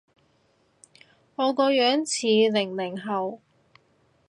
[1.35, 3.39] 我個樣似零零後？